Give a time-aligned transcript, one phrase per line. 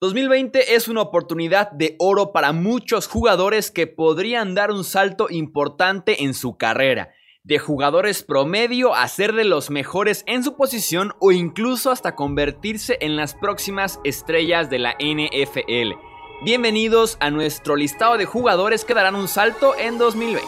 [0.00, 6.22] 2020 es una oportunidad de oro para muchos jugadores que podrían dar un salto importante
[6.22, 7.10] en su carrera,
[7.42, 12.98] de jugadores promedio a ser de los mejores en su posición o incluso hasta convertirse
[13.00, 15.98] en las próximas estrellas de la NFL.
[16.44, 20.46] Bienvenidos a nuestro listado de jugadores que darán un salto en 2020.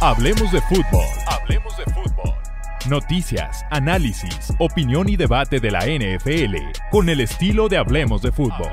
[0.00, 1.06] Hablemos de fútbol.
[1.28, 2.37] Hablemos de fútbol.
[2.86, 6.56] Noticias, análisis, opinión y debate de la NFL
[6.90, 8.72] con el estilo de Hablemos de Fútbol.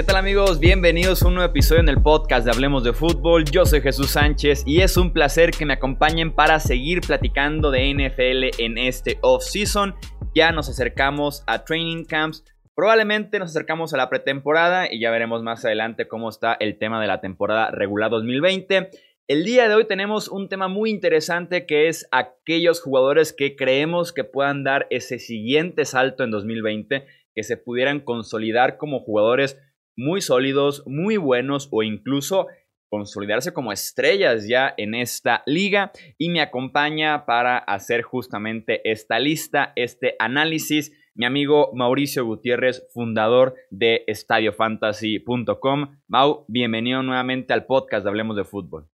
[0.00, 0.60] ¿Qué tal amigos?
[0.60, 3.44] Bienvenidos a un nuevo episodio en el podcast de Hablemos de Fútbol.
[3.44, 7.92] Yo soy Jesús Sánchez y es un placer que me acompañen para seguir platicando de
[7.92, 9.94] NFL en este off-season.
[10.34, 15.42] Ya nos acercamos a training camps, probablemente nos acercamos a la pretemporada y ya veremos
[15.42, 18.88] más adelante cómo está el tema de la temporada regular 2020.
[19.28, 24.14] El día de hoy tenemos un tema muy interesante que es aquellos jugadores que creemos
[24.14, 29.58] que puedan dar ese siguiente salto en 2020, que se pudieran consolidar como jugadores
[29.96, 32.46] muy sólidos, muy buenos o incluso
[32.90, 39.72] consolidarse como estrellas ya en esta liga y me acompaña para hacer justamente esta lista,
[39.76, 45.98] este análisis, mi amigo Mauricio Gutiérrez, fundador de estadiofantasy.com.
[46.08, 48.88] Mau, bienvenido nuevamente al podcast de Hablemos de Fútbol.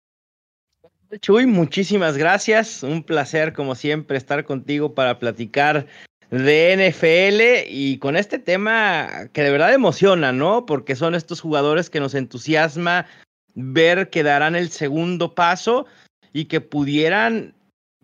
[1.21, 2.83] Chuy, muchísimas gracias.
[2.83, 5.87] Un placer, como siempre, estar contigo para platicar
[6.35, 10.67] de NFL y con este tema que de verdad emociona, ¿no?
[10.67, 13.07] Porque son estos jugadores que nos entusiasma
[13.55, 15.87] ver que darán el segundo paso
[16.33, 17.55] y que pudieran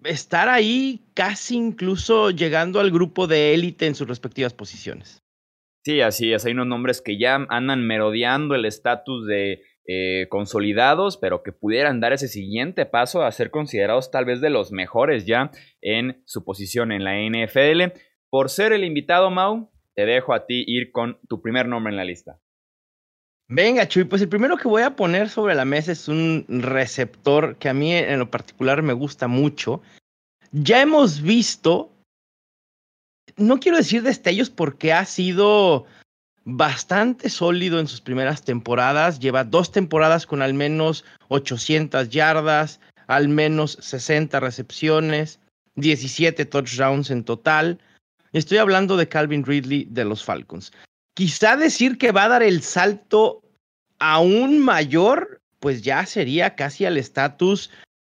[0.04, 5.18] estar ahí casi incluso llegando al grupo de élite en sus respectivas posiciones.
[5.84, 6.44] Sí, así es.
[6.44, 12.00] Hay unos nombres que ya andan merodeando el estatus de eh, consolidados, pero que pudieran
[12.00, 16.44] dar ese siguiente paso a ser considerados tal vez de los mejores ya en su
[16.44, 17.98] posición en la NFL.
[18.30, 21.96] Por ser el invitado, Mau, te dejo a ti ir con tu primer nombre en
[21.96, 22.38] la lista.
[23.48, 27.56] Venga, Chuy, pues el primero que voy a poner sobre la mesa es un receptor
[27.56, 29.82] que a mí en lo particular me gusta mucho.
[30.52, 31.92] Ya hemos visto,
[33.36, 35.86] no quiero decir destellos porque ha sido
[36.44, 39.18] bastante sólido en sus primeras temporadas.
[39.18, 45.40] Lleva dos temporadas con al menos 800 yardas, al menos 60 recepciones,
[45.74, 47.80] 17 touchdowns en total.
[48.32, 50.72] Estoy hablando de Calvin Ridley de los Falcons.
[51.14, 53.42] Quizá decir que va a dar el salto
[53.98, 57.70] aún mayor, pues ya sería casi al estatus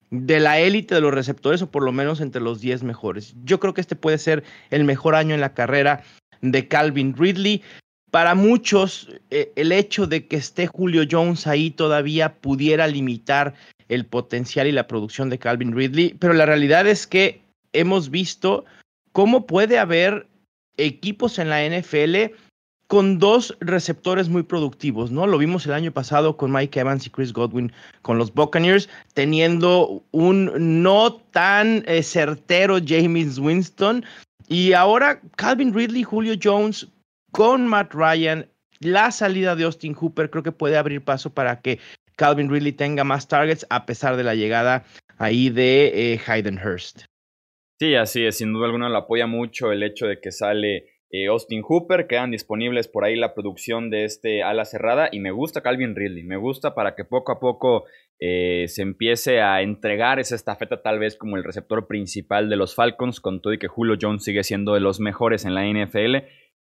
[0.09, 3.33] de la élite de los receptores o por lo menos entre los 10 mejores.
[3.43, 6.03] Yo creo que este puede ser el mejor año en la carrera
[6.41, 7.63] de Calvin Ridley.
[8.11, 13.53] Para muchos, eh, el hecho de que esté Julio Jones ahí todavía pudiera limitar
[13.87, 18.65] el potencial y la producción de Calvin Ridley, pero la realidad es que hemos visto
[19.11, 20.27] cómo puede haber
[20.77, 22.33] equipos en la NFL
[22.91, 25.25] con dos receptores muy productivos, ¿no?
[25.25, 27.71] Lo vimos el año pasado con Mike Evans y Chris Godwin
[28.01, 30.51] con los Buccaneers, teniendo un
[30.83, 34.03] no tan eh, certero James Winston.
[34.49, 36.85] Y ahora Calvin Ridley, Julio Jones
[37.31, 38.45] con Matt Ryan,
[38.81, 41.79] la salida de Austin Hooper creo que puede abrir paso para que
[42.17, 44.83] Calvin Ridley tenga más targets a pesar de la llegada
[45.17, 47.03] ahí de eh, Hayden Hurst.
[47.81, 51.25] Sí, así es, sin duda alguna lo apoya mucho el hecho de que sale eh,
[51.29, 55.63] Austin Hooper, quedan disponibles por ahí la producción de este ala cerrada y me gusta
[55.63, 57.85] Calvin Ridley, me gusta para que poco a poco
[58.19, 62.75] eh, se empiece a entregar esa estafeta tal vez como el receptor principal de los
[62.75, 66.17] Falcons, con todo y que Julio Jones sigue siendo de los mejores en la NFL.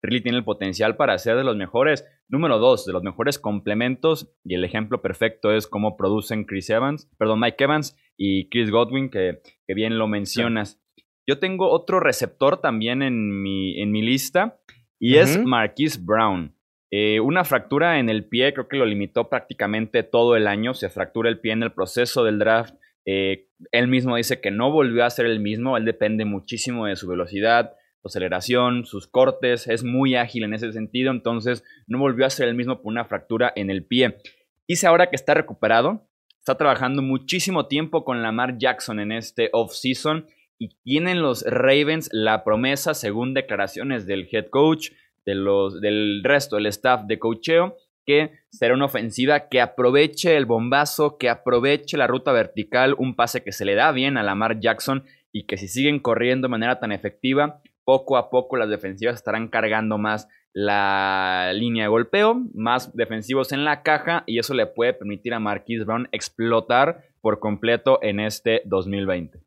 [0.03, 4.31] Ridley tiene el potencial para ser de los mejores, número dos, de los mejores complementos
[4.43, 9.09] y el ejemplo perfecto es cómo producen Chris Evans, perdón, Mike Evans y Chris Godwin,
[9.09, 10.79] que, que bien lo mencionas.
[11.27, 14.57] Yo tengo otro receptor también en mi, en mi lista
[14.97, 16.55] y es Marquise Brown.
[16.89, 20.73] Eh, una fractura en el pie, creo que lo limitó prácticamente todo el año.
[20.73, 22.75] Se fractura el pie en el proceso del draft.
[23.05, 25.75] Eh, él mismo dice que no volvió a ser el mismo.
[25.75, 29.67] Él depende muchísimo de su velocidad, su aceleración, sus cortes.
[29.67, 31.11] Es muy ágil en ese sentido.
[31.11, 34.17] Entonces no volvió a ser el mismo por una fractura en el pie.
[34.65, 36.07] Dice ahora que está recuperado.
[36.39, 40.25] Está trabajando muchísimo tiempo con Lamar Jackson en este off-season
[40.59, 44.91] y tienen los Ravens la promesa, según declaraciones del head coach,
[45.25, 47.75] de los, del resto del staff de cocheo,
[48.05, 53.43] que será una ofensiva que aproveche el bombazo, que aproveche la ruta vertical, un pase
[53.43, 56.79] que se le da bien a Lamar Jackson y que si siguen corriendo de manera
[56.79, 62.95] tan efectiva, poco a poco las defensivas estarán cargando más la línea de golpeo, más
[62.95, 67.99] defensivos en la caja y eso le puede permitir a Marquise Brown explotar por completo
[68.01, 69.46] en este 2020.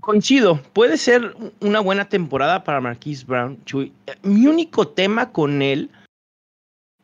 [0.00, 3.92] Coincido, puede ser una buena temporada para Marquise Brown, Chuy.
[4.22, 5.90] Mi único tema con él,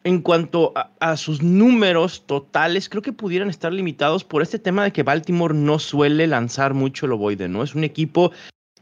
[0.02, 4.92] en cuanto a, sus números totales, creo que pudieran estar limitados por este tema de
[4.92, 7.62] que Baltimore no suele lanzar mucho el ovoide, ¿no?
[7.62, 8.32] Es un equipo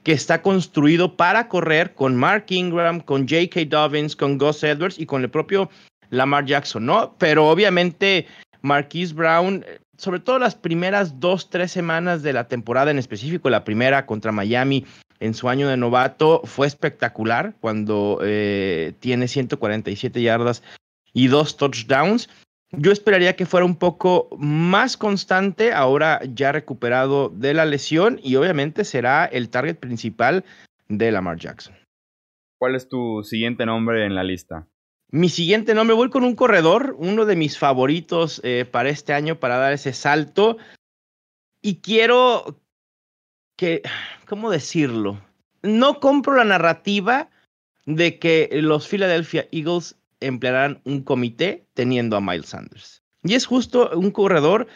[0.02, 3.64] que está construido para correr con Mark Ingram, con J.K.
[3.68, 5.70] Dobbins, con Gus Edwards y con el propio
[6.10, 7.14] Lamar Jackson, ¿no?
[7.18, 8.26] Pero obviamente
[8.62, 9.64] Marquise Brown,
[9.96, 14.32] sobre todo las primeras dos, tres semanas de la temporada en específico, la primera contra
[14.32, 14.84] Miami
[15.20, 20.62] en su año de novato, fue espectacular cuando eh, tiene 147 yardas
[21.12, 22.28] y dos touchdowns.
[22.72, 28.36] Yo esperaría que fuera un poco más constante, ahora ya recuperado de la lesión y
[28.36, 30.44] obviamente será el target principal
[30.88, 31.74] de Lamar Jackson.
[32.58, 34.66] ¿Cuál es tu siguiente nombre en la lista?
[35.14, 39.38] Mi siguiente nombre, voy con un corredor, uno de mis favoritos eh, para este año
[39.38, 40.56] para dar ese salto.
[41.62, 42.58] Y quiero
[43.56, 43.82] que,
[44.26, 45.20] ¿cómo decirlo?
[45.62, 47.30] No compro la narrativa
[47.86, 53.00] de que los Philadelphia Eagles emplearán un comité teniendo a Miles Sanders.
[53.22, 54.66] Y es justo un corredor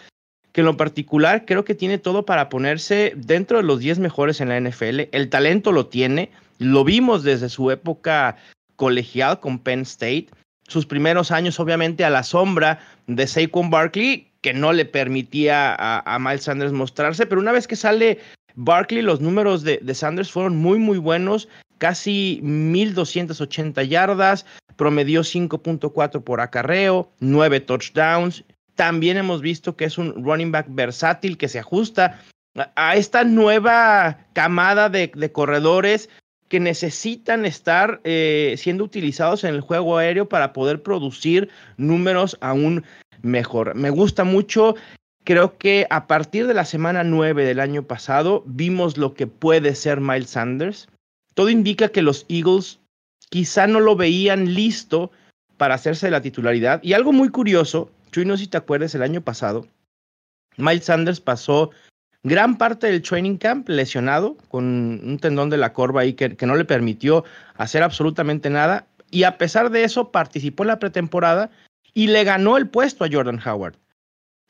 [0.53, 4.41] que en lo particular creo que tiene todo para ponerse dentro de los 10 mejores
[4.41, 5.09] en la NFL.
[5.11, 8.37] El talento lo tiene, lo vimos desde su época
[8.79, 10.29] colegial con Penn State.
[10.67, 16.19] Sus primeros años, obviamente, a la sombra de Saquon Barkley, que no le permitía a,
[16.19, 18.19] Miles Sanders mostrarse, pero una vez que sale
[18.55, 21.49] Barkley, los números de, de Sanders fueron muy, muy buenos
[21.79, 24.45] casi 1280 yardas,
[24.77, 28.45] promedió 5.4 por acarreo, 9 touchdowns.
[28.75, 32.21] También hemos visto que es un running back versátil que se ajusta
[32.77, 36.09] a esta nueva camada de, corredores
[36.49, 42.85] que necesitan estar eh, siendo utilizados en el juego aéreo para poder producir números aún
[43.23, 43.75] mejor.
[43.75, 44.75] Me gusta mucho.
[45.25, 49.75] Creo que a partir de la semana 9 del año pasado vimos lo que puede
[49.75, 50.89] ser Miles Sanders.
[51.35, 52.81] Todo indica que los Eagles
[53.29, 55.11] quizá no lo veían listo
[55.59, 56.83] para hacerse la titularidad.
[56.83, 59.67] Y algo muy curioso, Chuy, no sé si te acuerdas, el año pasado,
[60.57, 61.71] Miles Sanders pasó
[62.23, 66.57] gran parte del training camp lesionado con un tendón de la corva ahí que, no
[66.57, 67.25] le permitió
[67.57, 68.87] hacer absolutamente nada.
[69.11, 71.51] Y a pesar de eso, participó en la pretemporada
[71.95, 73.77] y le ganó el puesto a Jordan Howard.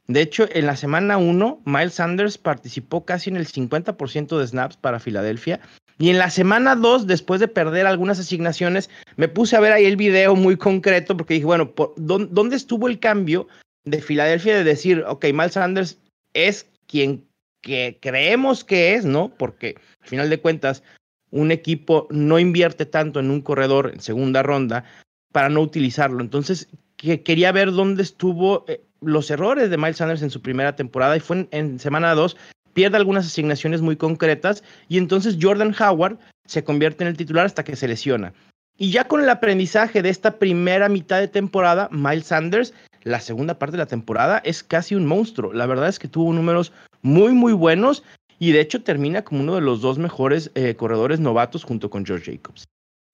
[0.06, 4.76] De hecho, en la semana 1, Miles Sanders participó casi en el 50% de snaps
[4.76, 5.60] para Filadelfia
[5.98, 9.84] y en la semana 2, después de perder algunas asignaciones, me puse a ver ahí
[9.84, 13.48] el video muy concreto porque dije, bueno, ¿dónde estuvo el cambio
[13.84, 15.98] de Filadelfia de decir, ok, Miles Sanders
[16.34, 17.27] es quien
[17.60, 19.30] que creemos que es, ¿no?
[19.30, 20.82] Porque al final de cuentas,
[21.30, 24.84] un equipo no invierte tanto en un corredor en segunda ronda
[25.32, 26.20] para no utilizarlo.
[26.20, 30.74] Entonces, que quería ver dónde estuvo eh, los errores de Miles Sanders en su primera
[30.74, 32.36] temporada y fue en, en semana 2
[32.72, 37.64] pierde algunas asignaciones muy concretas y entonces Jordan Howard se convierte en el titular hasta
[37.64, 38.32] que se lesiona.
[38.76, 42.72] Y ya con el aprendizaje de esta primera mitad de temporada, Miles Sanders,
[43.08, 45.52] la segunda parte de la temporada, es casi un monstruo.
[45.52, 46.72] La verdad es que tuvo números
[47.02, 48.04] muy, muy buenos
[48.38, 52.04] y de hecho termina como uno de los dos mejores eh, corredores novatos junto con
[52.04, 52.64] George Jacobs.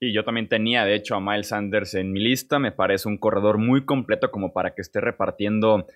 [0.00, 2.58] Y yo también tenía, de hecho, a Miles Sanders en mi lista.
[2.58, 5.86] Me parece un corredor muy completo como para que esté repartiendo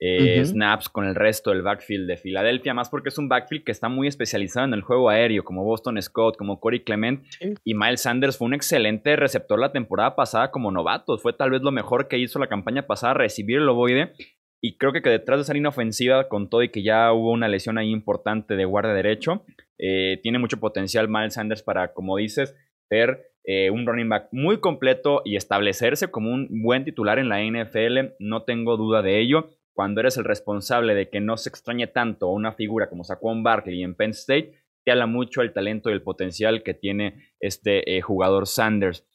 [0.00, 3.72] eh, snaps con el resto del backfield de Filadelfia, más porque es un backfield que
[3.72, 7.24] está muy especializado en el juego aéreo, como Boston Scott, como Corey Clement.
[7.64, 11.18] Y Miles Sanders fue un excelente receptor la temporada pasada como novato.
[11.18, 14.12] Fue tal vez lo mejor que hizo la campaña pasada, recibir el ovoide.
[14.60, 17.48] Y creo que, detrás de esa línea ofensiva, con todo y que ya hubo una
[17.48, 19.44] lesión ahí importante de guardia derecho,
[19.78, 22.56] eh, tiene mucho potencial Miles Sanders para, como dices,
[22.88, 27.40] ser eh, un running back muy completo y establecerse como un buen titular en la
[27.40, 28.14] NFL.
[28.18, 29.48] No tengo duda de ello
[29.78, 33.84] cuando eres el responsable de que no se extrañe tanto una figura como Saquon Barkley
[33.84, 38.00] en Penn State, te habla mucho el talento y el potencial que tiene este eh,
[38.00, 39.06] jugador Sanders.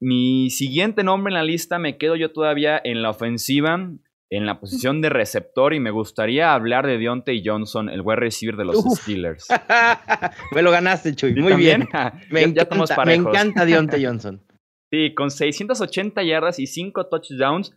[0.00, 3.92] Mi siguiente nombre en la lista me quedo yo todavía en la ofensiva,
[4.28, 8.56] en la posición de receptor y me gustaría hablar de Deontay Johnson, el wide receiver
[8.56, 9.46] de los Steelers.
[10.52, 11.32] me lo ganaste, Chuy.
[11.36, 11.88] Muy bien.
[12.32, 14.44] me, encanta, me encanta Deontay Johnson.
[14.92, 17.72] Sí, con 680 yardas y 5 touchdowns,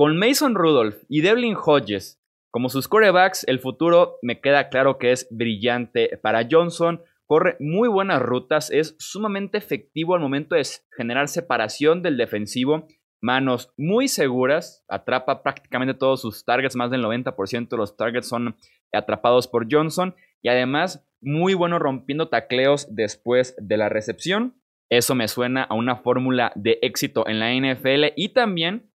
[0.00, 5.12] con Mason Rudolph y Devlin Hodges como sus corebacks, el futuro me queda claro que
[5.12, 7.02] es brillante para Johnson.
[7.26, 10.66] Corre muy buenas rutas, es sumamente efectivo al momento de
[10.96, 12.88] generar separación del defensivo,
[13.20, 18.56] manos muy seguras, atrapa prácticamente todos sus targets, más del 90% de los targets son
[18.94, 24.54] atrapados por Johnson y además muy bueno rompiendo tacleos después de la recepción.
[24.88, 28.89] Eso me suena a una fórmula de éxito en la NFL y también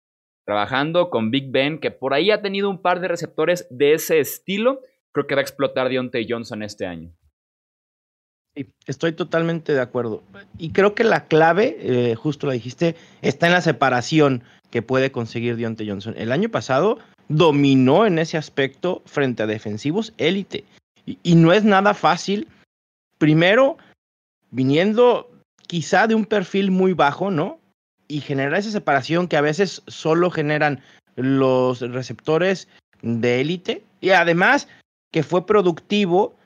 [0.45, 4.21] trabajando con Big Ben, que por ahí ha tenido un par de receptores de ese
[4.21, 4.81] estilo.
[5.13, 7.13] Creo que va a explotar Deontay Johnson este año.
[8.87, 10.23] Estoy totalmente de acuerdo.
[10.59, 15.11] Y creo que la clave, eh, justo lo dijiste, está en la separación que puede
[15.11, 16.15] conseguir Deontay Johnson.
[16.19, 20.65] El año pasado dominó en ese aspecto frente a defensivos élite.
[21.05, 22.47] Y, no es nada fácil.
[23.19, 23.77] Primero,
[24.51, 25.31] viniendo
[25.67, 27.59] quizá de un perfil muy bajo, ¿no?
[28.13, 30.83] Y generar esa separación que a veces solo generan
[31.17, 32.69] los receptores
[33.01, 33.85] de élite.
[34.03, 34.69] Y además
[35.13, 36.37] que fue productivo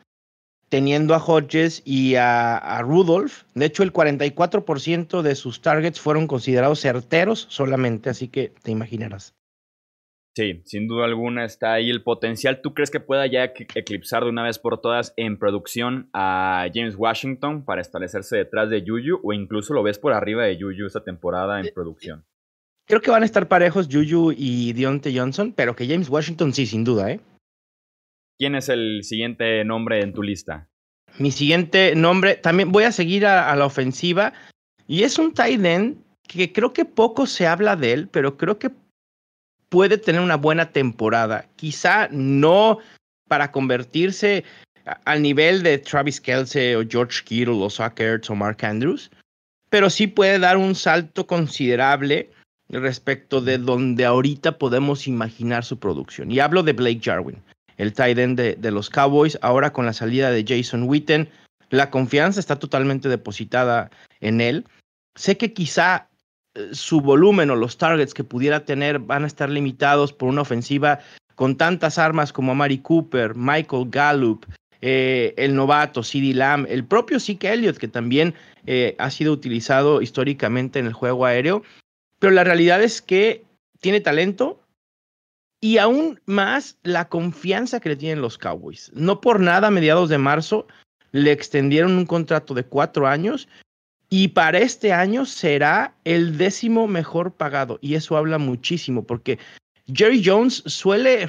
[0.68, 3.42] teniendo a Hodges y a, Rudolph.
[3.54, 9.34] De hecho, el 44% de sus targets fueron considerados certeros solamente, así que te imaginarás.
[10.36, 12.60] Sí, sin duda alguna está ahí el potencial.
[12.60, 16.94] ¿Tú crees que pueda ya eclipsar de una vez por todas en producción a James
[16.94, 21.02] Washington para establecerse detrás de Juju o incluso lo ves por arriba de Juju esta
[21.02, 22.26] temporada en eh, producción?
[22.86, 26.66] Creo que van a estar parejos Juju y Deontay Johnson, pero que James Washington sí,
[26.66, 27.20] sin duda, ¿eh?
[28.38, 30.68] ¿Quién es el siguiente nombre en tu lista?
[31.18, 34.34] Mi siguiente nombre, también voy a seguir a, la ofensiva,
[34.86, 38.58] y es un tight end que creo que poco se habla de él, pero creo
[38.58, 38.70] que
[39.68, 41.46] puede tener una buena temporada.
[41.56, 42.78] Quizá no
[43.28, 44.44] para convertirse
[45.04, 49.10] al nivel de Travis Kelsey o George Kittle o Zach Ertz o Mark Andrews,
[49.68, 52.30] pero sí puede dar un salto considerable
[52.68, 56.30] respecto de donde ahorita podemos imaginar su producción.
[56.30, 57.42] Y hablo de Blake Jarwin
[57.76, 59.38] el tight end de, los Cowboys.
[59.42, 61.28] Ahora con la salida de Jason Witten,
[61.70, 64.66] la confianza está totalmente depositada en él.
[65.14, 66.08] Sé que quizá
[66.72, 71.00] su volumen o los targets que pudiera tener van a estar limitados por una ofensiva
[71.34, 74.46] con tantas armas como Amari Cooper, Michael Gallup,
[74.80, 78.34] eh, el novato CD Lamb, el propio Zeke Elliott, que también
[78.66, 81.62] eh, ha sido utilizado históricamente en el juego aéreo.
[82.18, 83.44] Pero la realidad es que
[83.80, 84.60] tiene talento,
[85.60, 88.90] y aún más la confianza que le tienen los Cowboys.
[88.94, 90.66] No por nada, a mediados de marzo
[91.12, 93.48] le extendieron un contrato de cuatro años
[94.08, 97.78] y para este año será el décimo mejor pagado.
[97.80, 99.38] Y eso habla muchísimo porque
[99.92, 101.28] Jerry Jones suele,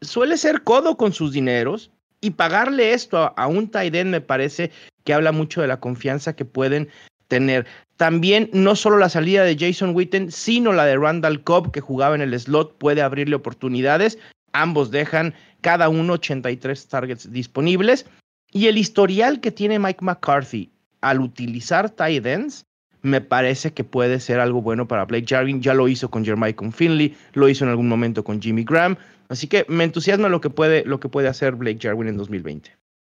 [0.00, 1.90] suele ser codo con sus dineros
[2.20, 4.70] y pagarle esto a, a un tight end me parece
[5.04, 6.88] que habla mucho de la confianza que pueden
[7.28, 7.66] tener.
[7.96, 12.14] También no solo la salida de Jason Witten, sino la de Randall Cobb, que jugaba
[12.14, 14.18] en el slot, puede abrirle oportunidades.
[14.52, 18.06] Ambos dejan cada uno 83 targets disponibles.
[18.52, 20.70] Y el historial que tiene Mike McCarthy
[21.08, 22.66] al utilizar tight ends,
[23.02, 25.62] me parece que puede ser algo bueno para Blake Jarvin.
[25.62, 28.96] Ya lo hizo con Jermichael Finley, lo hizo en algún momento con Jimmy Graham.
[29.28, 32.70] Así que me entusiasma lo que puede, lo que puede hacer Blake Jarwin en 2020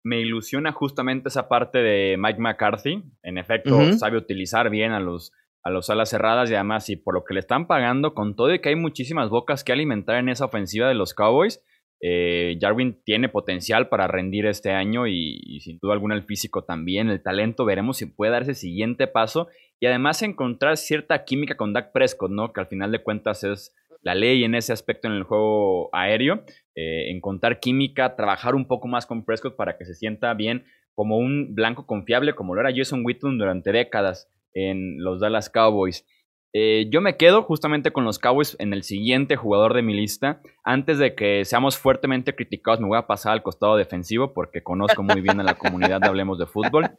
[0.07, 3.03] me ilusiona justamente esa parte de Mike McCarthy.
[3.23, 7.13] En efecto, sabe utilizar bien a los, a los alas cerradas y además, y por
[7.13, 10.29] lo que le están pagando, con todo y que hay muchísimas bocas que alimentar en
[10.29, 11.61] esa ofensiva de los Cowboys,
[11.99, 17.09] eh, Jarwin tiene potencial para rendir este año y, sin duda alguna el físico también,
[17.09, 19.47] el talento, veremos si puede dar ese siguiente paso
[19.79, 22.53] y además encontrar cierta química con Dak Prescott, ¿no?
[22.53, 26.43] Que al final de cuentas es la ley en ese aspecto en el juego aéreo,
[26.75, 31.17] eh, encontrar química, trabajar un poco más con Prescott para que se sienta bien como
[31.17, 36.05] un blanco confiable, como lo era Jason Witten durante décadas en los Dallas Cowboys.
[36.53, 40.41] Eh, yo me quedo justamente con los Cowboys en el siguiente jugador de mi lista.
[40.63, 45.03] Antes de que seamos fuertemente criticados, me voy a pasar al costado defensivo porque conozco
[45.03, 46.97] muy bien a la comunidad de Hablemos de Fútbol.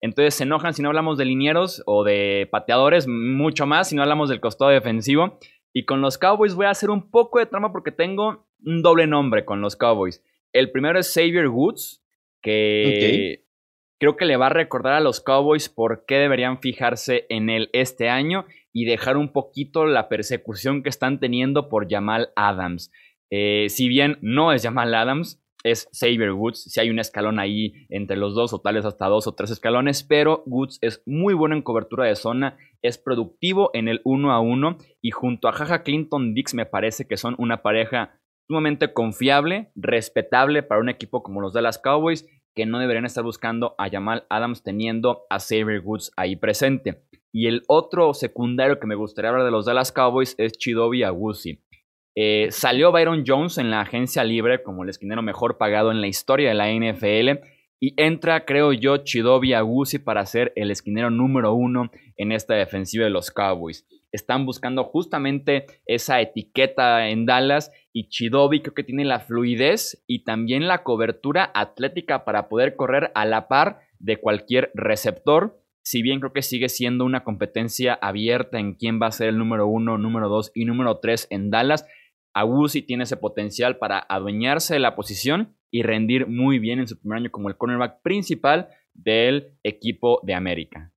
[0.00, 4.02] Entonces se enojan si no hablamos de linieros o de pateadores, mucho más si no
[4.02, 5.38] hablamos del costado defensivo.
[5.72, 9.06] Y con los Cowboys voy a hacer un poco de trama porque tengo un doble
[9.06, 10.24] nombre con los Cowboys.
[10.52, 12.02] El primero es Xavier Woods,
[12.42, 13.44] que
[14.00, 17.68] creo que le va a recordar a los Cowboys por qué deberían fijarse en él
[17.72, 22.92] este año y dejar un poquito la persecución que están teniendo por Jamal Adams.
[23.30, 26.64] Eh, si bien no es Jamal Adams, es Xavier Woods.
[26.64, 30.02] Si hay un escalón ahí entre los dos, o tales hasta dos o tres escalones,
[30.02, 34.40] pero Woods es muy bueno en cobertura de zona, es productivo en el uno a
[34.40, 39.70] uno y junto a Jaja Clinton Dix me parece que son una pareja sumamente confiable,
[39.76, 44.26] respetable para un equipo como los Dallas Cowboys, que no deberían estar buscando a Jamal
[44.28, 47.02] Adams teniendo a Xavier Woods ahí presente.
[47.32, 51.62] Y el otro secundario que me gustaría hablar de los Dallas Cowboys es Chidobi Agusi.
[52.16, 56.08] Eh, salió Byron Jones en la agencia libre como el esquinero mejor pagado en la
[56.08, 57.40] historia de la NFL.
[57.80, 63.04] Y entra, creo yo, Chidobi Agusi para ser el esquinero número uno en esta defensiva
[63.04, 63.86] de los Cowboys.
[64.12, 70.24] Están buscando justamente esa etiqueta en Dallas y Chidobi creo que tiene la fluidez y
[70.24, 76.20] también la cobertura atlética para poder correr a la par de cualquier receptor si bien
[76.20, 79.98] creo que sigue siendo una competencia abierta en quién va a ser el número uno,
[79.98, 81.86] número dos y número tres en Dallas,
[82.34, 86.98] Agusi tiene ese potencial para adueñarse de la posición y rendir muy bien en su
[86.98, 90.92] primer año como el cornerback principal del equipo de América.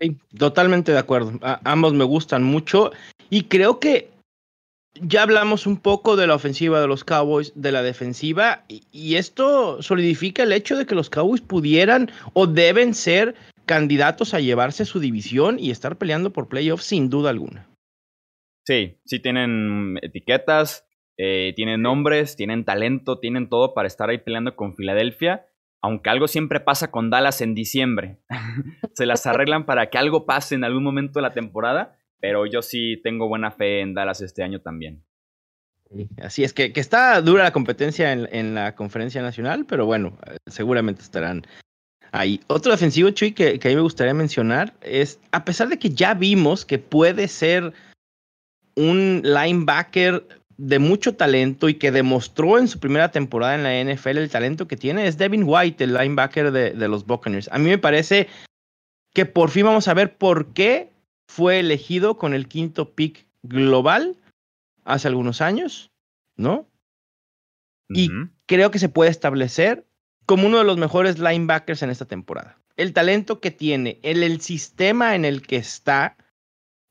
[0.00, 1.38] Sí, totalmente de acuerdo.
[1.64, 2.90] ambos me gustan mucho
[3.28, 4.10] y creo que
[4.94, 9.82] ya hablamos un poco de la ofensiva de los Cowboys, de la defensiva, y, esto
[9.82, 13.34] solidifica el hecho de que los Cowboys pudieran o deben ser
[13.66, 17.68] candidatos a llevarse su división y estar peleando por playoffs sin duda alguna.
[18.66, 24.56] Sí, sí tienen etiquetas, eh, tienen nombres, tienen talento, tienen todo para estar ahí peleando
[24.56, 25.46] con Filadelfia,
[25.82, 28.18] aunque algo siempre pasa con Dallas en diciembre.
[28.94, 32.62] Se las arreglan para que algo pase en algún momento de la temporada pero yo
[32.62, 35.02] sí tengo buena fe en Dallas este año también.
[36.22, 41.02] Así es que, que está dura la competencia en, la conferencia nacional, pero bueno, seguramente
[41.02, 41.42] estarán
[42.12, 42.40] ahí.
[42.46, 45.90] Otro defensivo, Chuy, que, que a mí me gustaría mencionar es, a pesar de que
[45.90, 47.72] ya vimos que puede ser
[48.76, 54.18] un linebacker de mucho talento y que demostró en su primera temporada en la NFL
[54.18, 57.48] el talento que tiene, es Devin White, el linebacker de, de los Buccaneers.
[57.50, 58.28] A mí me parece
[59.14, 60.92] que por fin vamos a ver por qué
[61.26, 64.16] fue elegido con el quinto pick global
[64.84, 65.90] hace algunos años,
[66.36, 66.68] ¿no?
[67.88, 68.10] Y
[68.46, 69.86] creo que se puede establecer
[70.26, 72.60] como uno de los mejores linebackers en esta temporada.
[72.76, 76.16] El talento que tiene, el, el sistema en el que está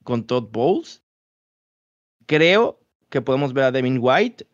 [0.03, 1.03] con Todd Bowles,
[2.25, 2.78] creo
[3.09, 4.45] que podemos ver a Devin White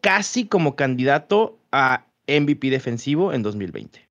[0.00, 4.08] casi como candidato a MVP defensivo en 2020.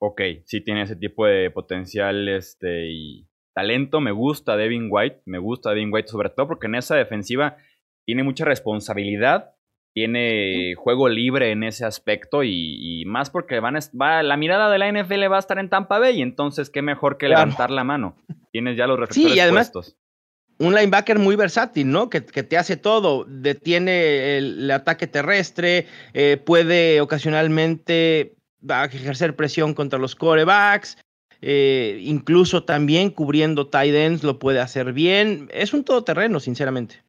[0.00, 5.38] Ok, sí tiene ese tipo de potencial este, y talento, me gusta Devin White, me
[5.38, 7.56] gusta Devin White sobre todo porque en esa defensiva
[8.04, 9.54] tiene mucha responsabilidad,
[9.94, 14.92] tiene juego libre en ese aspecto y, más porque van va, la mirada de la
[14.92, 18.16] NFL va a estar en Tampa Bay, entonces qué mejor que levantar la mano.
[18.50, 19.72] Tienes ya los reflectores sí, y además,
[20.58, 22.08] Un linebacker muy versátil, ¿no?
[22.08, 23.24] Que, te hace todo.
[23.28, 28.36] Detiene el, ataque terrestre, eh, puede ocasionalmente
[28.92, 30.96] ejercer presión contra los corebacks,
[31.42, 35.48] eh, incluso también cubriendo tight ends lo puede hacer bien.
[35.52, 37.03] Es un todoterreno, sinceramente.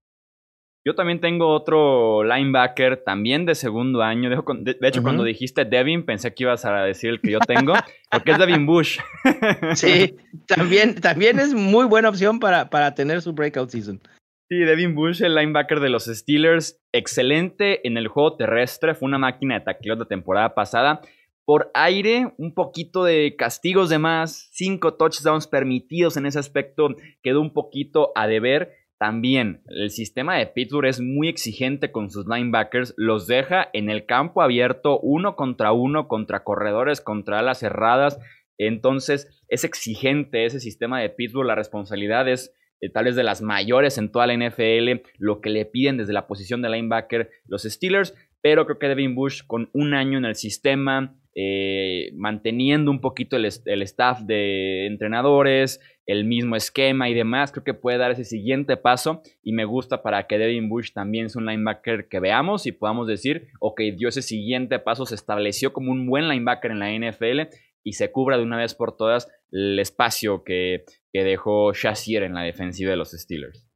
[0.87, 4.29] Yo también tengo otro linebacker, también de segundo año.
[4.29, 7.73] De, hecho, cuando dijiste Devin, pensé que ibas a decir el que yo tengo,
[8.11, 8.99] porque es Devin Bush.
[9.73, 13.99] sí, también, también es muy buena opción para, para tener su breakout season.
[14.47, 19.17] Sí, Devin Bush, el linebacker de los Steelers, excelente en el juego terrestre, fue una
[19.17, 21.01] máquina de tacleo de temporada pasada.
[21.45, 26.89] Por aire, un poquito de castigos de más, cinco touchdowns permitidos en ese aspecto,
[27.23, 28.84] quedó un poquito a deber.
[28.97, 34.05] También el sistema de Pittsburgh es muy exigente con sus linebackers, los deja en el
[34.05, 38.19] campo abierto uno contra uno, contra corredores, contra alas cerradas.
[38.57, 43.41] Entonces es exigente ese sistema de Pittsburgh, la responsabilidad es eh, tal vez de las
[43.41, 47.63] mayores en toda la NFL, lo que le piden desde la posición de linebacker los
[47.63, 53.01] Steelers, pero creo que Devin Bush con un año en el sistema, eh, manteniendo un
[53.01, 58.23] poquito el, staff de entrenadores, el mismo esquema y demás, creo que puede dar ese
[58.23, 62.65] siguiente paso y me gusta para que Devin Bush también sea un linebacker que veamos
[62.67, 66.79] y podamos decir, ok, dio ese siguiente paso, se estableció como un buen linebacker en
[66.79, 71.73] la NFL y se cubra de una vez por todas el espacio que, que dejó
[71.73, 73.67] Shazier en la defensiva de los Steelers.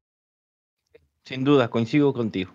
[1.26, 2.52] Sin duda, coincido contigo.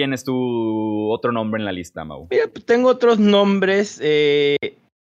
[0.00, 2.26] ¿Quién es tu otro nombre en la lista, Mau?
[2.30, 4.00] Mira, pues, tengo otros nombres.
[4.02, 4.56] Eh,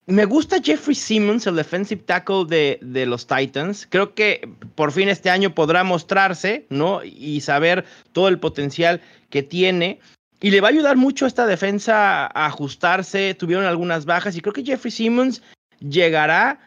[0.04, 3.86] me gusta Jeffrey Simmons, el defensive tackle de, de, los Titans.
[3.88, 7.02] Creo que por fin este año podrá mostrarse, ¿no?
[7.02, 10.00] Y saber todo el potencial que tiene.
[10.42, 13.32] Y le va a ayudar mucho a esta defensa a ajustarse.
[13.32, 15.42] Tuvieron algunas bajas y creo que Jeffrey Simmons
[15.80, 16.60] llegará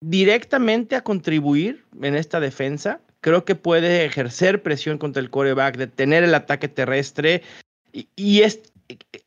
[0.00, 6.24] directamente a contribuir en esta defensa creo que puede ejercer presión contra el coreback, detener
[6.24, 7.42] el ataque terrestre.
[7.92, 8.72] Y, es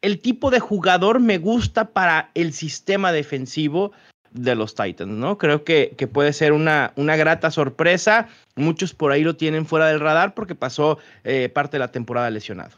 [0.01, 3.93] el tipo de jugador me gusta para el sistema defensivo
[4.31, 5.37] de los Titans, ¿no?
[5.37, 8.27] Creo que, que puede ser una, una, grata sorpresa.
[8.55, 12.29] Muchos por ahí lo tienen fuera del radar porque pasó eh, parte de la temporada
[12.29, 12.77] lesionado.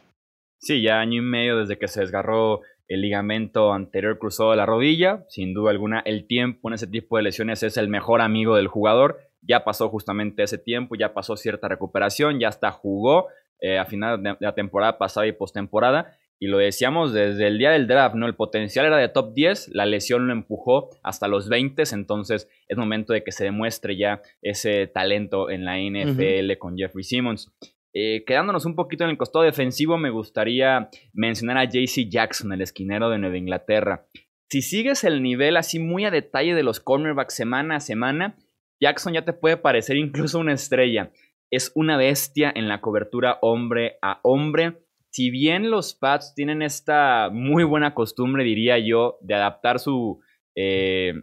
[0.60, 4.66] Sí, ya año y medio desde que se desgarró el ligamento anterior cruzado de la
[4.66, 5.24] rodilla.
[5.28, 8.68] Sin duda alguna, el tiempo en ese tipo de lesiones es el mejor amigo del
[8.68, 13.28] jugador ya pasó justamente ese tiempo, ya pasó cierta recuperación, ya hasta jugó
[13.60, 16.16] eh, a final de la temporada pasada y postemporada.
[16.40, 18.26] Y lo decíamos desde el día del draft, ¿no?
[18.26, 22.78] El potencial era de top 10, la lesión lo empujó hasta los 20, entonces es
[22.78, 27.52] momento de que se demuestre ya ese talento en la NFL con Jeffrey Simmons.
[27.92, 32.60] Eh, quedándonos un poquito en el costado defensivo, me gustaría mencionar a JC Jackson, el
[32.60, 34.06] esquinero de Nueva Inglaterra.
[34.50, 38.36] si sigues el nivel así muy a detalle de los cornerbacks semana a semana,
[38.80, 41.12] Jackson ya te puede parecer incluso una estrella.
[41.50, 44.82] Es una bestia en la cobertura hombre a hombre.
[45.10, 50.20] Si bien los Pats tienen esta muy buena costumbre, diría yo, de adaptar su,
[50.54, 51.14] eh,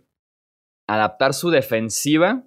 [0.87, 2.43] adaptar su defensiva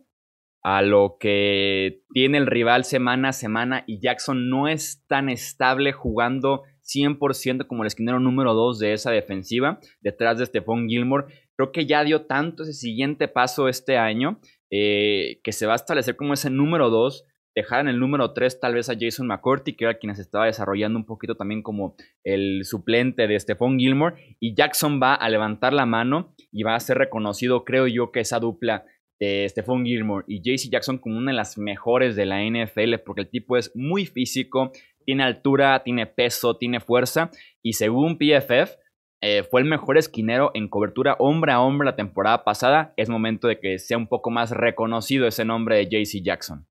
[0.62, 5.92] a lo que tiene el rival semana a semana y Jackson no es tan estable
[5.92, 11.27] jugando 100% como el esquinero número 2 de esa defensiva detrás de Stephon Gilmore.
[11.57, 15.76] Creo que ya dio tanto ese siguiente paso este año eh, que se va a
[15.76, 17.24] establecer como ese número 2
[17.59, 20.46] dejar en el número 3 tal vez a Jason McCourty, que era quien se estaba
[20.46, 25.72] desarrollando un poquito también como el suplente de Stephon Gilmore, y Jackson va a levantar
[25.72, 28.85] la mano y va a ser reconocido, creo yo, que esa dupla
[29.18, 33.22] de Stephon Gilmore y JC Jackson como una de las mejores de la NFL, porque
[33.22, 34.70] el tipo es muy físico,
[35.04, 37.31] tiene altura, tiene peso, tiene fuerza,
[37.62, 38.78] y según PFF,
[39.20, 42.92] eh, fue el mejor esquinero en cobertura hombre a hombre la temporada pasada.
[42.96, 46.66] Es momento de que sea un poco más reconocido ese nombre de JC Jackson.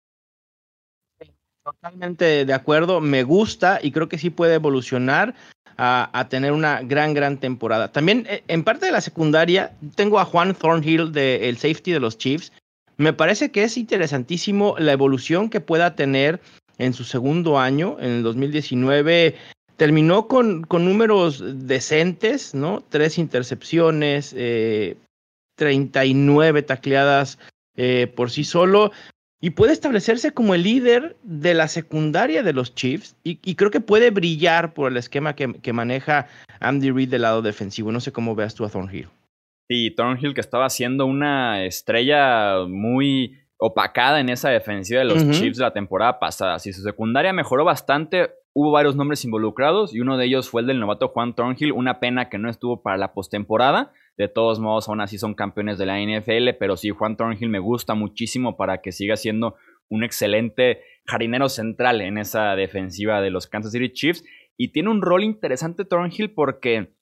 [1.64, 5.36] Totalmente de acuerdo, me gusta y creo que sí puede evolucionar
[5.78, 7.92] a, tener una gran, gran temporada.
[7.92, 12.18] También eh, en parte de la secundaria tengo a Juan Thornhill del safety de los
[12.18, 12.52] Chiefs.
[12.96, 16.40] Me parece que es interesantísimo la evolución que pueda tener
[16.80, 19.36] en su segundo año, en el 2019.
[19.78, 22.84] Terminó con, con números decentes, ¿no?
[22.90, 24.98] Tres intercepciones, eh,
[25.56, 27.40] 39 tacleadas
[27.76, 28.92] eh, por sí solo
[29.40, 33.82] y puede establecerse como el líder de la secundaria de los Chiefs y, creo que
[33.82, 36.28] puede brillar por el esquema que, maneja
[36.60, 37.92] Andy Reid del lado defensivo.
[37.92, 39.10] No sé cómo veas tú a Thornhill.
[39.70, 45.58] Sí, Thornhill que estaba siendo una estrella muy opacada en esa defensiva de los Chiefs
[45.58, 46.58] de la temporada pasada.
[46.58, 50.68] Si su secundaria mejoró bastante, hubo varios nombres involucrados y uno de ellos fue el
[50.68, 51.72] del novato Juan Thornhill.
[51.72, 53.94] Una pena que no estuvo para la postemporada.
[54.18, 57.60] De todos modos, aún así son campeones de la NFL, pero sí, Juan Thornhill me
[57.60, 59.58] gusta muchísimo para que siga siendo
[59.90, 64.24] un excelente jardinero central en esa defensiva de los Kansas City Chiefs.
[64.58, 66.96] Y tiene un rol interesante Thornhill porque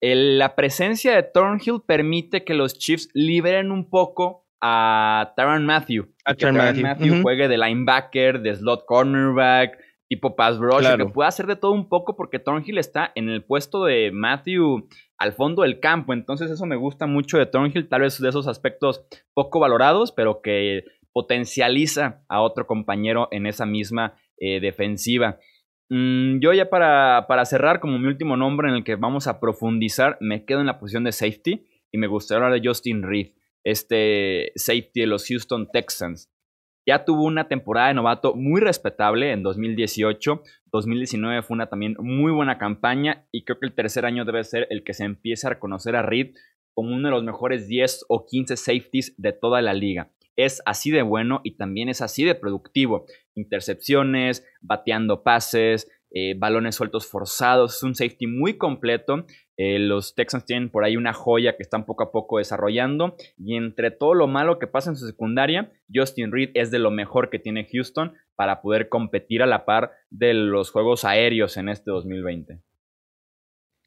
[0.00, 6.14] la presencia de Thornhill permite que los Chiefs liberen un poco a Tyron Matthew.
[6.24, 11.46] A que Matthew, juegue de linebacker, de slot cornerback, tipo pass rush, que pueda hacer
[11.46, 15.78] de todo un poco porque Thornhill está en el puesto de Matthew al fondo del
[15.78, 16.12] campo.
[16.12, 20.42] Entonces eso me gusta mucho de Thornhill, tal vez de esos aspectos poco valorados, pero
[20.42, 25.38] que potencializa a otro compañero en esa misma eh, defensiva.
[25.90, 29.38] Mm, yo ya para, para cerrar, como mi último nombre en el que vamos a
[29.38, 33.28] profundizar, me quedo en la posición de safety y me gustaría hablar de Justin Reed
[33.64, 36.30] este safety de los Houston Texans.
[36.86, 40.42] Ya tuvo una temporada de novato muy respetable en 2018.
[40.72, 44.66] 2019 fue una también muy buena campaña y creo que el tercer año debe ser
[44.70, 46.34] el que se empiece a reconocer a Reed
[46.72, 50.10] como uno de los mejores 10 o 15 safeties de toda la liga.
[50.36, 53.04] Es así de bueno y también es así de productivo.
[53.34, 57.76] Intercepciones, bateando pases, eh, balones sueltos forzados.
[57.76, 59.26] Es un safety muy completo
[59.62, 63.14] eh, los Texans tienen por ahí una joya que están poco a poco desarrollando.
[63.36, 66.90] Y entre todo lo malo que pasa en su secundaria, Justin Reed es de lo
[66.90, 71.68] mejor que tiene Houston para poder competir a la par de los juegos aéreos en
[71.68, 72.58] este 2020.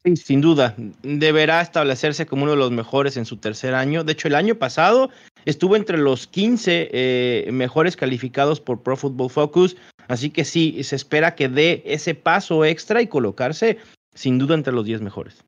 [0.04, 4.04] Sí, sin duda, deberá establecerse como uno de los mejores en su tercer año.
[4.04, 5.10] De hecho, el año pasado
[5.44, 9.76] estuvo entre los 15 eh, mejores calificados por Pro Football Focus.
[10.06, 13.78] Así que sí, se espera que dé ese paso extra y colocarse
[14.14, 15.44] sin duda entre los 10 mejores.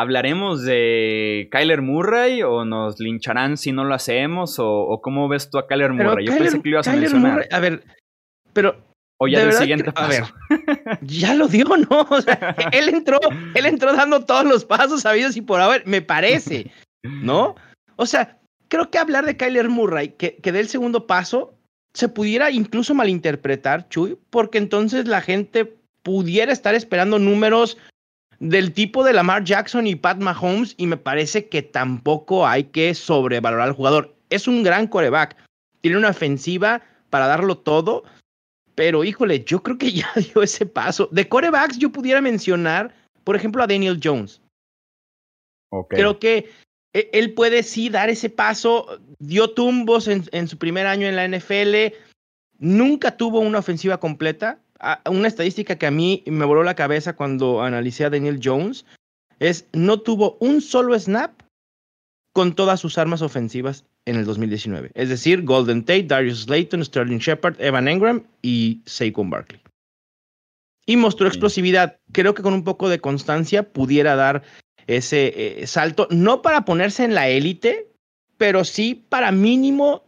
[0.00, 4.56] ¿Hablaremos de Kyler Murray o nos lincharán si no lo hacemos?
[4.58, 6.24] ¿O, cómo ves tú a Kyler Murray?
[6.24, 7.46] Yo pensé que lo ibas a mencionar.
[7.50, 7.84] a ver,
[8.54, 8.82] pero.
[9.18, 10.06] O ya del siguiente paso.
[10.08, 12.06] A ver, ya lo dio, ¿no?
[12.10, 13.18] O sea, él entró,
[13.54, 16.70] él entró dando todos los pasos sabidos y por haber, me parece,
[17.02, 17.54] ¿no?
[17.96, 21.58] O sea, creo que hablar de Kyler Murray, que, que dé el segundo paso,
[21.92, 27.76] se pudiera incluso malinterpretar, Chuy, porque entonces la gente pudiera estar esperando números
[28.40, 32.94] del tipo de Lamar Jackson y Pat Mahomes y me parece que tampoco hay que
[32.94, 34.16] sobrevalorar al jugador.
[34.30, 35.36] Es un gran coreback,
[35.82, 38.02] tiene una ofensiva para darlo todo,
[38.74, 41.08] pero híjole, yo creo que ya dio ese paso.
[41.12, 44.40] De corebacks yo pudiera mencionar, por ejemplo, a Daniel Jones.
[45.88, 46.50] Creo que
[46.94, 51.14] e, él puede sí dar ese paso, dio tumbos en, en su primer año en
[51.14, 51.94] la NFL,
[52.58, 54.58] nunca tuvo una ofensiva completa,
[55.08, 58.84] una estadística que a mí me voló la cabeza cuando analicé a Daniel Jones
[59.38, 61.42] es no tuvo un solo snap
[62.32, 64.92] con todas sus armas ofensivas en el 2019.
[64.94, 69.60] Es decir, Golden Tate, Darius Slayton, Sterling Shepard, Evan Engram y Saquon Barkley.
[70.86, 71.98] Y mostró explosividad.
[72.12, 74.42] Creo que con un poco de constancia pudiera dar
[74.86, 77.92] ese eh, salto, no para ponerse en la élite,
[78.38, 80.04] pero sí para mínimo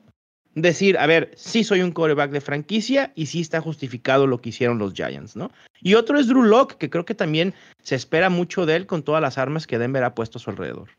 [0.55, 4.51] decir, a ver, sí soy un quarterback de franquicia y sí está justificado lo que
[4.51, 5.51] hicieron los Giants, ¿no?
[5.81, 9.03] Y otro es Drew Locke, que creo que también se espera mucho de él con
[9.03, 10.91] todas las armas que Denver ha puesto a su alrededor.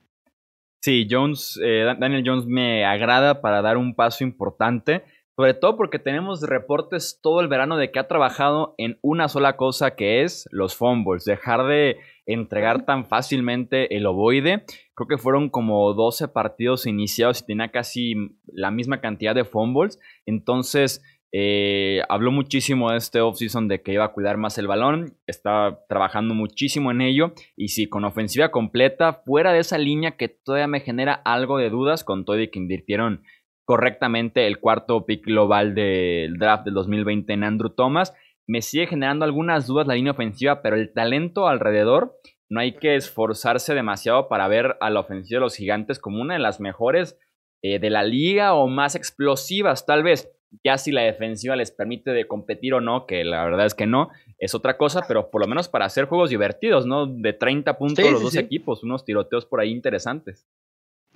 [0.82, 6.00] Sí, Jones, eh, Daniel Jones me agrada para dar un paso importante, sobre todo porque
[6.00, 10.48] tenemos reportes todo el verano de que ha trabajado en una sola cosa que es
[10.52, 14.64] los fumbles, dejar de entregar tan fácilmente el ovoide.
[14.96, 18.14] Creo que fueron como 12 partidos iniciados y tenía casi
[18.46, 20.00] la misma cantidad de fumbles.
[20.26, 21.02] Entonces,
[21.36, 25.18] eh, habló muchísimo de este offseason de que iba a cuidar más el balón.
[25.26, 27.34] Está trabajando muchísimo en ello.
[27.58, 31.72] Y sí, con ofensiva completa, fuera de esa línea que todavía me genera algo de
[31.72, 33.24] dudas con todo y que invirtieron
[33.66, 38.14] correctamente el cuarto pick global del draft del 2020 en Andrew Thomas
[38.48, 42.96] me sigue generando algunas dudas la línea ofensiva, pero el talento alrededor, no hay que
[42.96, 47.18] esforzarse demasiado para ver a la ofensiva de los gigantes como una de las mejores
[47.64, 50.30] eh, de la liga o más explosivas, tal vez.
[50.64, 53.88] Ya si la defensiva les permite de competir o no, que la verdad es que
[53.88, 57.08] no, es otra cosa, pero por lo menos para hacer juegos divertidos, ¿no?
[57.08, 60.46] De 30 puntos los dos equipos, unos tiroteos por ahí interesantes.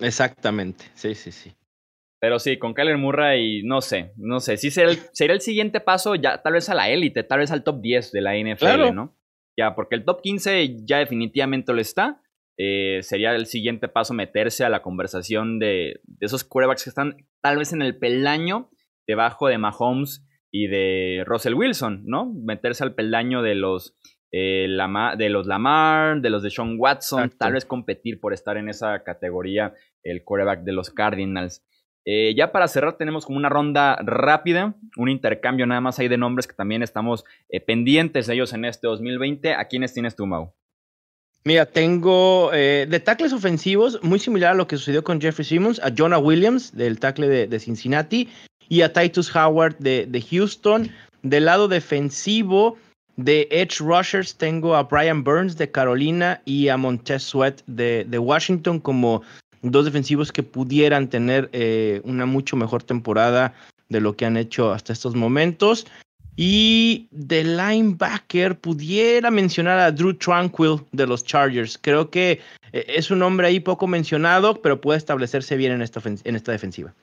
[0.00, 1.52] Exactamente, sí, sí, sí.
[2.20, 4.56] Pero sí, con Kyler Murray, no sé, no sé.
[4.56, 7.80] Sí sería el, siguiente paso ya tal vez a la élite, tal vez al top
[7.80, 9.16] 10 de la NFL, ¿no?
[9.56, 12.20] Ya, porque el top 15 ya definitivamente lo está.
[12.60, 17.58] Eh, sería el siguiente paso meterse a la conversación de, esos quarterbacks que están tal
[17.58, 18.68] vez en el peldaño
[19.06, 22.32] debajo de Mahomes y de Russell Wilson, ¿no?
[22.34, 23.96] Meterse al peldaño de los,
[24.32, 24.66] eh,
[25.16, 29.04] de los Lamar, de los de Sean Watson, tal vez competir por estar en esa
[29.04, 31.64] categoría el quarterback de los Cardinals.
[32.04, 36.16] Eh, ya para cerrar tenemos como una ronda rápida, un intercambio nada más ahí de
[36.16, 39.54] nombres que también estamos eh, pendientes de ellos en este 2020.
[39.54, 40.54] ¿A quiénes tienes tú, Mau?
[41.44, 45.80] Mira, tengo eh, de tackles ofensivos, muy similar a lo que sucedió con Jeffrey Simmons,
[45.80, 48.28] a Jonah Williams del tackle de, Cincinnati
[48.68, 50.90] y a Titus Howard de, Houston.
[51.22, 52.76] Del lado defensivo
[53.16, 58.18] de Edge Rushers tengo a Brian Burns de Carolina y a Montez Sweat de, de
[58.18, 59.22] Washington como
[59.62, 63.54] dos defensivos que pudieran tener eh, una mucho mejor temporada
[63.88, 65.86] de lo que han hecho hasta estos momentos.
[66.36, 71.76] Y de linebacker pudiera mencionar a Drew Tranquil de los Chargers.
[71.78, 72.40] Creo que
[72.72, 76.52] eh, es un hombre ahí poco mencionado, pero puede establecerse bien en esta, en esta
[76.52, 76.94] defensiva.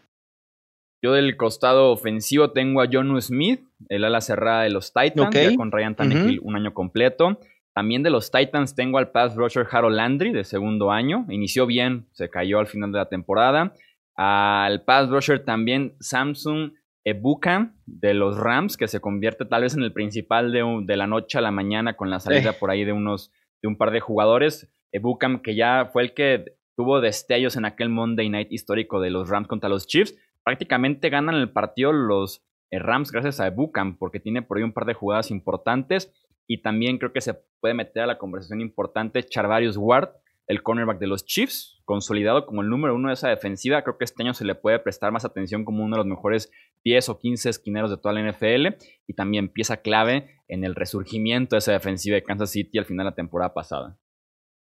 [1.03, 5.71] Yo del costado ofensivo tengo a Jonu Smith, el ala cerrada de los Titans, con
[5.71, 7.39] Ryan Tannehill un año completo.
[7.75, 11.25] También de los Titans tengo al pass rusher Harold Landry de segundo año.
[11.29, 13.73] Inició bien, se cayó al final de la temporada.
[14.15, 16.71] Al pass rusher también Samsung
[17.03, 21.37] Ebuka de los Rams, que se convierte tal vez en el principal de, la noche
[21.37, 24.71] a la mañana con la salida por ahí de unos de un par de jugadores.
[24.93, 29.27] Ebukam, que ya fue el que tuvo destellos en aquel Monday Night histórico de los
[29.27, 30.15] Rams contra los Chiefs.
[30.45, 34.73] Prácticamente ganan el partido los eh, Rams gracias a Ebukam, porque tiene por ahí un
[34.73, 36.11] par de jugadas importantes.
[36.47, 40.09] Y también creo que se puede meter a la conversación importante Charvarius Ward,
[40.47, 43.81] el cornerback de los Chiefs, consolidado como el número uno de esa defensiva.
[43.81, 46.51] Creo que este año se le puede prestar más atención como uno de los mejores
[46.83, 48.77] 10 o 15 esquineros de toda la NFL
[49.07, 53.05] y también pieza clave en el resurgimiento de esa defensiva de Kansas City al final
[53.05, 53.97] de la temporada pasada.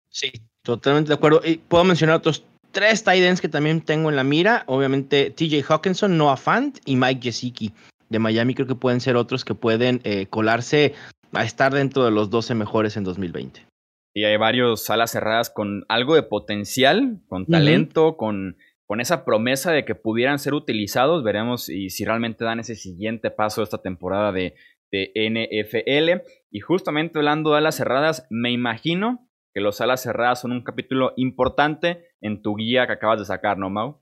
[0.09, 1.41] Sí, totalmente de acuerdo.
[1.43, 4.63] Y puedo mencionar otros tres tight ends que también tengo en la mira.
[4.67, 7.73] Obviamente TJ Hawkinson, Noah Fant y Mike Gesicki
[8.09, 8.55] de Miami.
[8.55, 10.93] Creo que pueden ser otros que pueden eh, colarse
[11.35, 13.65] a estar dentro de los 12 mejores en 2020.
[14.13, 19.71] Y hay varios salas cerradas con algo de potencial, con talento, con, con esa promesa
[19.71, 21.23] de que pudieran ser utilizados.
[21.23, 24.55] Veremos y si realmente dan ese siguiente paso esta temporada de,
[24.91, 26.25] de NFL.
[26.49, 31.13] Y justamente hablando de alas cerradas, me imagino que los alas cerradas son un capítulo
[31.17, 34.01] importante en tu guía que acabas de sacar, ¿no, Mau?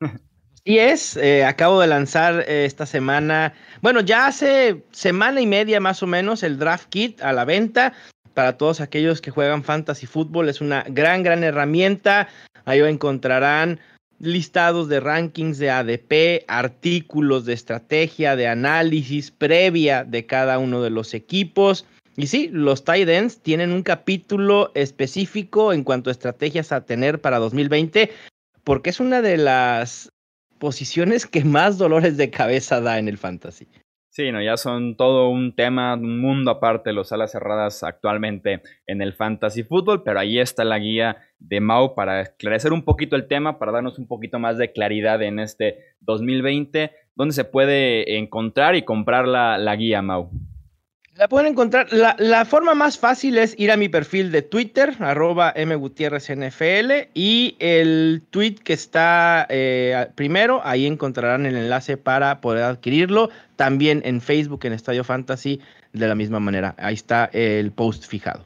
[0.64, 5.80] Y es, eh, acabo de lanzar eh, esta semana, bueno, ya hace semana y media
[5.80, 7.94] más o menos el Draft Kit a la venta
[8.34, 10.48] para todos aquellos que juegan fantasy fútbol.
[10.48, 12.28] Es una gran, gran herramienta.
[12.64, 13.80] Ahí encontrarán
[14.20, 20.90] listados de rankings de ADP, artículos de estrategia, de análisis previa de cada uno de
[20.90, 21.86] los equipos.
[22.16, 23.08] Y sí, los tight
[23.42, 28.12] tienen un capítulo específico en cuanto a estrategias a tener para 2020,
[28.62, 30.12] porque es una de las
[30.62, 33.66] posiciones que más dolores de cabeza da en el fantasy.
[34.10, 39.02] Sí, no, ya son todo un tema, un mundo aparte los alas cerradas actualmente en
[39.02, 43.26] el fantasy fútbol, pero ahí está la guía de Mau para esclarecer un poquito el
[43.26, 48.76] tema, para darnos un poquito más de claridad en este 2020, donde se puede encontrar
[48.76, 50.30] y comprar la, la guía Mau.
[51.22, 51.86] La pueden encontrar.
[51.92, 58.24] La, forma más fácil es ir a mi perfil de Twitter, arroba mgutierrezNFL, y el
[58.30, 63.30] tweet que está eh, primero, ahí encontrarán el enlace para poder adquirirlo.
[63.54, 65.60] También en Facebook, en Estadio Fantasy,
[65.92, 66.74] de la misma manera.
[66.76, 68.44] Ahí está el post fijado.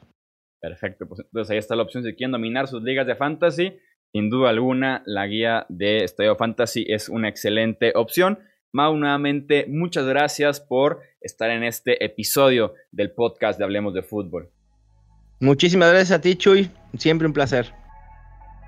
[0.61, 3.79] Perfecto, pues entonces ahí está la opción si quieren dominar sus ligas de fantasy.
[4.13, 8.37] Sin duda alguna, la guía de Estadio Fantasy es una excelente opción.
[8.71, 14.49] Mau, nuevamente, muchas gracias por estar en este episodio del podcast de Hablemos de Fútbol.
[15.39, 16.69] Muchísimas gracias a ti, Chuy.
[16.97, 17.73] Siempre un placer.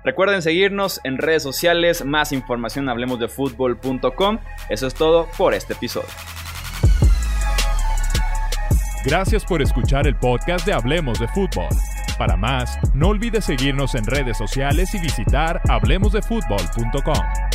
[0.04, 4.38] Recuerden seguirnos en redes sociales, más información en hablemosdefutbol.com.
[4.70, 6.08] Eso es todo por este episodio.
[9.04, 11.68] Gracias por escuchar el podcast de Hablemos de Fútbol.
[12.18, 17.49] Para más, no olvides seguirnos en redes sociales y visitar hablemosdefutbol.com.